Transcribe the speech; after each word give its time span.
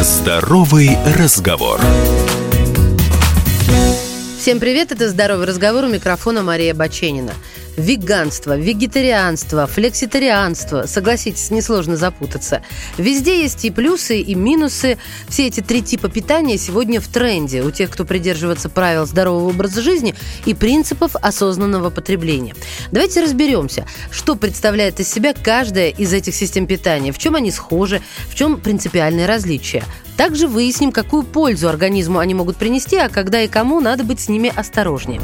Здоровый 0.00 0.96
разговор. 1.16 1.80
Всем 4.48 4.60
привет, 4.60 4.92
это 4.92 5.10
«Здоровый 5.10 5.46
разговор» 5.46 5.84
у 5.84 5.88
микрофона 5.88 6.42
Мария 6.42 6.72
Баченина. 6.72 7.34
Веганство, 7.76 8.56
вегетарианство, 8.56 9.66
флекситарианство. 9.66 10.86
Согласитесь, 10.86 11.50
несложно 11.50 11.98
запутаться. 11.98 12.62
Везде 12.96 13.42
есть 13.42 13.66
и 13.66 13.70
плюсы, 13.70 14.22
и 14.22 14.34
минусы. 14.34 14.96
Все 15.28 15.48
эти 15.48 15.60
три 15.60 15.82
типа 15.82 16.08
питания 16.08 16.56
сегодня 16.56 16.98
в 16.98 17.08
тренде 17.08 17.62
у 17.62 17.70
тех, 17.70 17.90
кто 17.90 18.06
придерживается 18.06 18.70
правил 18.70 19.04
здорового 19.04 19.50
образа 19.50 19.82
жизни 19.82 20.14
и 20.46 20.54
принципов 20.54 21.14
осознанного 21.20 21.90
потребления. 21.90 22.54
Давайте 22.90 23.22
разберемся, 23.22 23.84
что 24.10 24.34
представляет 24.34 24.98
из 24.98 25.12
себя 25.12 25.34
каждая 25.34 25.90
из 25.90 26.10
этих 26.14 26.34
систем 26.34 26.66
питания, 26.66 27.12
в 27.12 27.18
чем 27.18 27.34
они 27.34 27.50
схожи, 27.50 28.00
в 28.30 28.34
чем 28.34 28.58
принципиальные 28.58 29.26
различия. 29.26 29.84
Также 30.18 30.48
выясним, 30.48 30.90
какую 30.90 31.22
пользу 31.22 31.68
организму 31.68 32.18
они 32.18 32.34
могут 32.34 32.56
принести, 32.56 32.96
а 32.96 33.08
когда 33.08 33.40
и 33.40 33.48
кому 33.48 33.80
надо 33.80 34.02
быть 34.02 34.18
с 34.18 34.28
ними 34.28 34.52
осторожнее. 34.54 35.20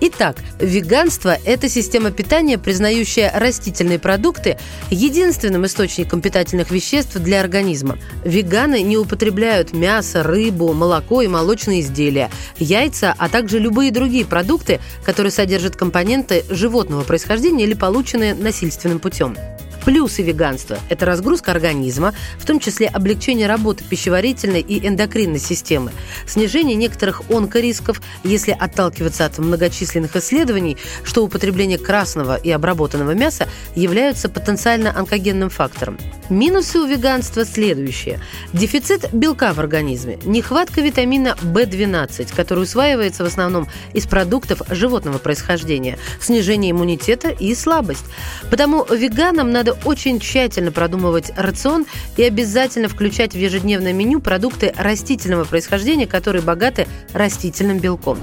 Итак, 0.00 0.36
веганство– 0.58 1.38
это 1.46 1.68
система 1.68 2.10
питания, 2.10 2.58
признающая 2.58 3.32
растительные 3.34 4.00
продукты 4.00 4.58
единственным 4.90 5.64
источником 5.64 6.20
питательных 6.20 6.72
веществ 6.72 7.14
для 7.18 7.40
организма. 7.40 7.96
Веганы 8.24 8.82
не 8.82 8.98
употребляют 8.98 9.72
мясо, 9.72 10.24
рыбу, 10.24 10.72
молоко 10.72 11.22
и 11.22 11.28
молочные 11.28 11.80
изделия, 11.80 12.30
яйца, 12.58 13.14
а 13.16 13.28
также 13.28 13.60
любые 13.60 13.92
другие 13.92 14.26
продукты, 14.26 14.80
которые 15.04 15.30
содержат 15.30 15.76
компоненты 15.76 16.44
животного 16.50 17.04
происхождения 17.04 17.64
или 17.64 17.74
полученные 17.74 18.34
насильственным 18.34 18.98
путем. 18.98 19.36
Плюсы 19.84 20.22
веганства– 20.22 20.78
это 20.88 21.04
разгрузка 21.04 21.50
организма, 21.50 22.14
в 22.38 22.46
том 22.46 22.58
числе 22.58 22.86
облегчение 22.86 23.46
работы 23.46 23.84
пищеварительной 23.84 24.62
и 24.62 24.86
эндокринной 24.86 25.38
системы, 25.38 25.92
снижение 26.26 26.74
некоторых 26.74 27.30
онкорисков, 27.30 28.00
если 28.22 28.52
отталкиваться 28.52 29.26
от 29.26 29.38
многочисленных 29.38 30.16
исследований, 30.16 30.78
что 31.04 31.22
употребление 31.22 31.76
красного 31.76 32.36
и 32.36 32.50
обработанного 32.50 33.12
мяса 33.12 33.46
являются 33.74 34.30
потенциально 34.30 34.96
онкогенным 34.98 35.50
фактором. 35.50 35.98
Минусы 36.30 36.78
у 36.78 36.86
веганства 36.86 37.44
следующие. 37.44 38.20
Дефицит 38.54 39.12
белка 39.12 39.52
в 39.52 39.60
организме, 39.60 40.18
нехватка 40.24 40.80
витамина 40.80 41.36
В12, 41.42 42.34
который 42.34 42.64
усваивается 42.64 43.24
в 43.24 43.26
основном 43.26 43.68
из 43.92 44.06
продуктов 44.06 44.62
животного 44.70 45.18
происхождения, 45.18 45.98
снижение 46.20 46.70
иммунитета 46.70 47.28
и 47.28 47.54
слабость. 47.54 48.06
Потому 48.50 48.84
веганам 48.84 49.50
надо 49.50 49.73
очень 49.84 50.20
тщательно 50.20 50.72
продумывать 50.72 51.32
рацион 51.36 51.86
и 52.16 52.22
обязательно 52.22 52.88
включать 52.88 53.34
в 53.34 53.38
ежедневное 53.38 53.92
меню 53.92 54.20
продукты 54.20 54.72
растительного 54.76 55.44
происхождения, 55.44 56.06
которые 56.06 56.42
богаты 56.42 56.86
растительным 57.12 57.78
белком. 57.78 58.18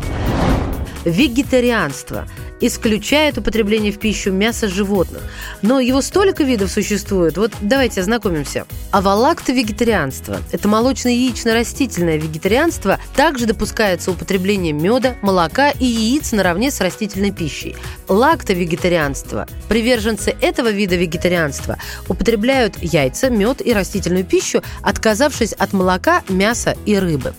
Вегетарианство 1.06 2.28
исключает 2.60 3.38
употребление 3.38 3.92
в 3.92 4.00
пищу 4.00 4.32
мяса 4.32 4.68
животных. 4.68 5.24
Но 5.62 5.80
его 5.80 6.02
столько 6.02 6.44
видов 6.44 6.72
существует. 6.72 7.38
Вот 7.38 7.52
давайте 7.62 8.02
ознакомимся. 8.02 8.66
Авалакто-вегетарианство– 8.92 10.40
это 10.52 10.68
молочно-яично-растительное 10.68 12.18
вегетарианство. 12.18 13.00
Также 13.16 13.48
допускается 13.48 14.12
употребление 14.12 14.74
меда, 14.74 15.16
молока 15.22 15.72
и 15.72 15.86
яиц 15.86 16.32
наравне 16.34 16.70
с 16.70 16.80
растительной 16.82 17.32
пищей. 17.32 17.76
Лакто-вегетарианство– 18.08 19.48
приверженцы 19.70 20.36
этого 20.40 20.70
вида 20.70 20.96
вегетарианства 20.96 21.78
употребляют 22.08 22.78
яйца, 22.82 23.30
мед 23.30 23.66
и 23.66 23.74
растительную 23.74 24.24
пищу, 24.24 24.62
отказавшись 24.84 25.54
от 25.54 25.74
молока, 25.74 26.24
мяса 26.30 26.76
и 26.86 26.98
рыбы. 26.98 27.34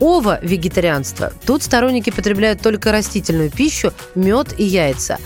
Ово-вегетарианство. 0.00 1.32
Тут 1.46 1.62
сторонники 1.62 2.10
потребляют 2.10 2.60
только 2.62 2.90
растительную 2.90 3.50
пищу, 3.50 3.92
мед 4.14 4.54
и 4.58 4.64
яйца. 4.64 5.18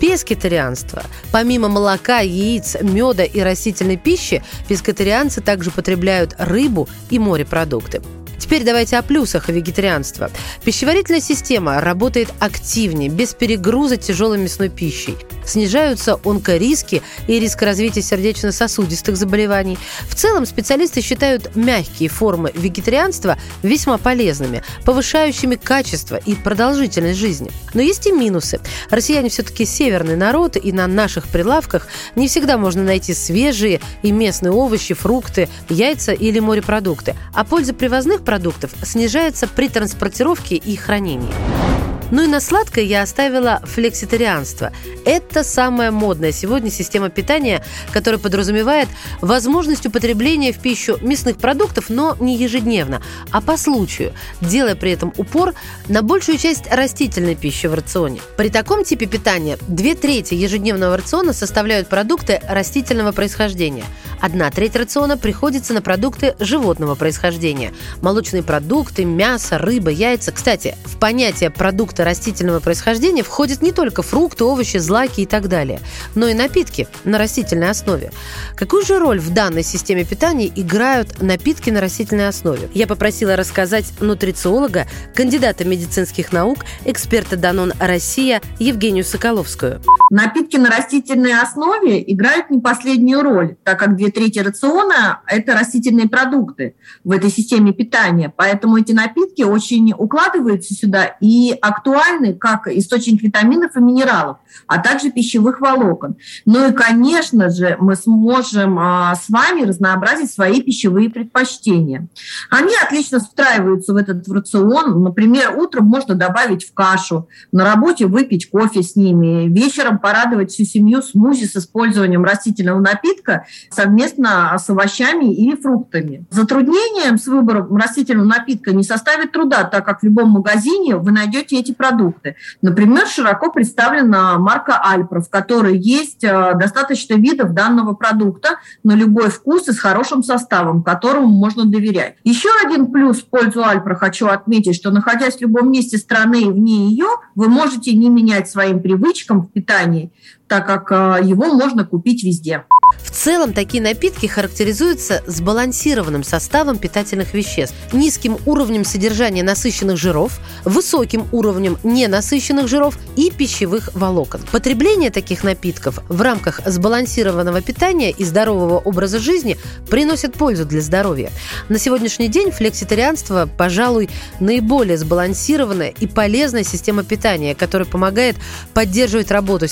Пескетарианство. 0.00 1.02
Помимо 1.32 1.68
молока, 1.68 2.20
яиц, 2.20 2.76
меда 2.80 3.24
и 3.24 3.40
растительной 3.40 3.96
пищи, 3.96 4.42
пескетарианцы 4.68 5.40
также 5.40 5.70
потребляют 5.70 6.34
рыбу 6.38 6.88
и 7.10 7.18
морепродукты. 7.18 8.02
Теперь 8.38 8.64
давайте 8.64 8.96
о 8.96 9.02
плюсах 9.02 9.48
вегетарианства. 9.48 10.30
Пищеварительная 10.64 11.20
система 11.20 11.80
работает 11.80 12.30
активнее, 12.38 13.10
без 13.10 13.34
перегруза 13.34 13.96
тяжелой 13.96 14.38
мясной 14.38 14.70
пищей 14.70 15.16
снижаются 15.50 16.18
онкориски 16.24 17.02
и 17.26 17.38
риск 17.38 17.62
развития 17.62 18.02
сердечно-сосудистых 18.02 19.16
заболеваний. 19.16 19.78
В 20.08 20.14
целом 20.14 20.46
специалисты 20.46 21.00
считают 21.00 21.56
мягкие 21.56 22.08
формы 22.08 22.52
вегетарианства 22.54 23.36
весьма 23.62 23.98
полезными, 23.98 24.62
повышающими 24.84 25.56
качество 25.56 26.16
и 26.16 26.34
продолжительность 26.34 27.18
жизни. 27.18 27.50
Но 27.74 27.82
есть 27.82 28.06
и 28.06 28.12
минусы. 28.12 28.60
Россияне 28.90 29.28
все-таки 29.28 29.64
северный 29.64 30.16
народ, 30.16 30.56
и 30.56 30.72
на 30.72 30.86
наших 30.86 31.28
прилавках 31.28 31.88
не 32.16 32.28
всегда 32.28 32.58
можно 32.58 32.82
найти 32.82 33.14
свежие 33.14 33.80
и 34.02 34.12
местные 34.12 34.52
овощи, 34.52 34.94
фрукты, 34.94 35.48
яйца 35.68 36.12
или 36.12 36.38
морепродукты. 36.38 37.16
А 37.34 37.44
польза 37.44 37.74
привозных 37.74 38.22
продуктов 38.24 38.70
снижается 38.82 39.46
при 39.46 39.68
транспортировке 39.68 40.56
и 40.56 40.76
хранении. 40.76 41.89
Ну 42.10 42.22
и 42.24 42.26
на 42.26 42.40
сладкое 42.40 42.84
я 42.84 43.02
оставила 43.02 43.60
флекситарианство. 43.64 44.72
Это 45.04 45.44
самая 45.44 45.90
модная 45.90 46.32
сегодня 46.32 46.70
система 46.70 47.08
питания, 47.08 47.64
которая 47.92 48.18
подразумевает 48.18 48.88
возможность 49.20 49.86
употребления 49.86 50.52
в 50.52 50.58
пищу 50.58 50.98
мясных 51.00 51.36
продуктов, 51.36 51.88
но 51.88 52.16
не 52.20 52.36
ежедневно, 52.36 53.00
а 53.30 53.40
по 53.40 53.56
случаю, 53.56 54.12
делая 54.40 54.74
при 54.74 54.92
этом 54.92 55.12
упор 55.16 55.54
на 55.88 56.02
большую 56.02 56.38
часть 56.38 56.66
растительной 56.70 57.36
пищи 57.36 57.66
в 57.66 57.74
рационе. 57.74 58.20
При 58.36 58.48
таком 58.48 58.84
типе 58.84 59.06
питания 59.06 59.58
две 59.68 59.94
трети 59.94 60.34
ежедневного 60.34 60.96
рациона 60.96 61.32
составляют 61.32 61.88
продукты 61.88 62.40
растительного 62.48 63.12
происхождения. 63.12 63.84
Одна 64.20 64.50
треть 64.50 64.76
рациона 64.76 65.16
приходится 65.16 65.72
на 65.72 65.80
продукты 65.80 66.34
животного 66.38 66.94
происхождения. 66.94 67.72
Молочные 68.02 68.42
продукты, 68.42 69.04
мясо, 69.04 69.56
рыба, 69.56 69.90
яйца. 69.90 70.30
Кстати, 70.32 70.76
в 70.84 70.98
понятие 70.98 71.50
продукта 71.50 71.99
продукты 72.00 72.04
растительного 72.04 72.60
происхождения 72.60 73.22
входят 73.22 73.62
не 73.62 73.72
только 73.72 74.02
фрукты, 74.02 74.44
овощи, 74.44 74.78
злаки 74.78 75.22
и 75.22 75.26
так 75.26 75.48
далее, 75.48 75.80
но 76.14 76.28
и 76.28 76.34
напитки 76.34 76.88
на 77.04 77.18
растительной 77.18 77.70
основе. 77.70 78.10
Какую 78.56 78.84
же 78.84 78.98
роль 78.98 79.18
в 79.18 79.32
данной 79.32 79.62
системе 79.62 80.04
питания 80.04 80.50
играют 80.54 81.22
напитки 81.22 81.70
на 81.70 81.80
растительной 81.80 82.28
основе? 82.28 82.68
Я 82.74 82.86
попросила 82.86 83.36
рассказать 83.36 83.92
нутрициолога, 84.00 84.86
кандидата 85.14 85.64
медицинских 85.64 86.32
наук, 86.32 86.58
эксперта 86.84 87.36
Данон 87.36 87.72
Россия 87.78 88.40
Евгению 88.58 89.04
Соколовскую. 89.04 89.80
Напитки 90.10 90.56
на 90.56 90.70
растительной 90.70 91.40
основе 91.40 92.02
играют 92.12 92.50
не 92.50 92.60
последнюю 92.60 93.22
роль, 93.22 93.56
так 93.62 93.78
как 93.78 93.96
две 93.96 94.10
трети 94.10 94.40
рациона– 94.40 95.20
это 95.26 95.54
растительные 95.54 96.08
продукты 96.08 96.74
в 97.04 97.12
этой 97.12 97.30
системе 97.30 97.72
питания. 97.72 98.32
Поэтому 98.36 98.76
эти 98.76 98.92
напитки 98.92 99.42
очень 99.42 99.92
укладываются 99.96 100.74
сюда 100.74 101.16
и 101.20 101.56
актуальны 101.60 101.89
актуальны 101.90 102.34
как 102.34 102.66
источник 102.68 103.22
витаминов 103.22 103.76
и 103.76 103.80
минералов, 103.80 104.38
а 104.66 104.78
также 104.78 105.10
пищевых 105.10 105.60
волокон. 105.60 106.16
Ну 106.44 106.68
и, 106.68 106.72
конечно 106.72 107.50
же, 107.50 107.76
мы 107.80 107.96
сможем 107.96 108.78
а, 108.78 109.14
с 109.14 109.28
вами 109.28 109.62
разнообразить 109.62 110.32
свои 110.32 110.62
пищевые 110.62 111.10
предпочтения. 111.10 112.08
Они 112.50 112.72
отлично 112.82 113.20
встраиваются 113.20 113.92
в 113.92 113.96
этот 113.96 114.28
рацион. 114.28 115.02
Например, 115.02 115.56
утром 115.56 115.86
можно 115.86 116.14
добавить 116.14 116.64
в 116.64 116.74
кашу, 116.74 117.28
на 117.52 117.64
работе 117.64 118.06
выпить 118.06 118.48
кофе 118.50 118.82
с 118.82 118.96
ними, 118.96 119.48
вечером 119.48 119.98
порадовать 119.98 120.50
всю 120.50 120.64
семью 120.64 121.02
смузи 121.02 121.44
с 121.44 121.56
использованием 121.56 122.24
растительного 122.24 122.80
напитка 122.80 123.46
совместно 123.70 124.56
с 124.58 124.68
овощами 124.70 125.34
или 125.34 125.56
фруктами. 125.56 126.24
Затруднением 126.30 127.18
с 127.18 127.26
выбором 127.26 127.76
растительного 127.76 128.26
напитка 128.26 128.72
не 128.72 128.82
составит 128.82 129.32
труда, 129.32 129.64
так 129.64 129.84
как 129.84 130.00
в 130.00 130.04
любом 130.04 130.30
магазине 130.30 130.96
вы 130.96 131.10
найдете 131.10 131.58
эти 131.58 131.72
продукты. 131.80 132.36
Например, 132.60 133.06
широко 133.06 133.50
представлена 133.50 134.38
марка 134.38 134.78
Альпро, 134.84 135.22
в 135.22 135.30
которой 135.30 135.78
есть 135.78 136.22
э, 136.22 136.52
достаточно 136.56 137.14
видов 137.14 137.54
данного 137.54 137.94
продукта 137.94 138.58
на 138.84 138.92
любой 138.92 139.30
вкус 139.30 139.66
и 139.68 139.72
с 139.72 139.78
хорошим 139.78 140.22
составом, 140.22 140.82
которому 140.82 141.28
можно 141.28 141.64
доверять. 141.64 142.16
Еще 142.22 142.50
один 142.62 142.92
плюс 142.92 143.22
в 143.22 143.30
пользу 143.30 143.64
Альпро 143.64 143.94
хочу 143.94 144.26
отметить, 144.26 144.76
что 144.76 144.90
находясь 144.90 145.38
в 145.38 145.40
любом 145.40 145.72
месте 145.72 145.96
страны 145.96 146.42
и 146.42 146.50
вне 146.50 146.90
ее, 146.90 147.08
вы 147.34 147.48
можете 147.48 147.94
не 147.94 148.10
менять 148.10 148.50
своим 148.50 148.82
привычкам 148.82 149.40
в 149.40 149.50
питании, 149.50 150.12
так 150.50 150.66
как 150.66 150.90
э, 150.90 151.24
его 151.24 151.46
можно 151.54 151.86
купить 151.86 152.24
везде. 152.24 152.64
В 152.98 153.10
целом, 153.12 153.52
такие 153.52 153.82
напитки 153.82 154.26
характеризуются 154.26 155.22
сбалансированным 155.26 156.24
составом 156.24 156.78
питательных 156.78 157.34
веществ, 157.34 157.74
низким 157.92 158.36
уровнем 158.46 158.84
содержания 158.84 159.42
насыщенных 159.42 159.96
жиров, 159.96 160.40
высоким 160.64 161.26
уровнем 161.30 161.78
ненасыщенных 161.84 162.66
жиров 162.66 162.98
и 163.16 163.30
пищевых 163.30 163.90
волокон. 163.94 164.40
Потребление 164.50 165.10
таких 165.10 165.44
напитков 165.44 166.00
в 166.08 166.20
рамках 166.20 166.60
сбалансированного 166.64 167.60
питания 167.60 168.10
и 168.10 168.24
здорового 168.24 168.78
образа 168.78 169.18
жизни 169.18 169.56
приносит 169.88 170.34
пользу 170.34 170.64
для 170.64 170.80
здоровья. 170.80 171.30
На 171.68 171.78
сегодняшний 171.78 172.28
день 172.28 172.50
флекситарианство, 172.50 173.48
пожалуй, 173.56 174.10
наиболее 174.40 174.98
сбалансированная 174.98 175.94
и 176.00 176.06
полезная 176.06 176.64
система 176.64 177.04
питания, 177.04 177.54
которая 177.54 177.86
помогает 177.86 178.36
поддерживать 178.74 179.30
работу 179.30 179.68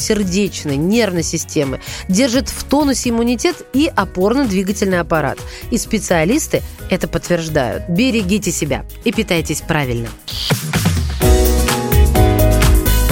сердечной, 0.69 0.77
нервной 0.77 1.23
системы, 1.23 1.81
держит 2.09 2.49
в 2.49 2.65
тонусе 2.65 3.11
иммунитет 3.11 3.57
и 3.73 3.91
опорно-двигательный 3.95 5.01
аппарат. 5.01 5.39
И 5.71 5.79
специалисты 5.79 6.63
это 6.91 7.09
подтверждают. 7.09 7.89
Берегите 7.89 8.51
себя 8.51 8.85
и 9.05 9.13
питайтесь 9.13 9.61
правильно. 9.61 10.09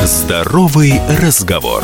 Здоровый 0.05 1.00
разговор. 1.20 1.82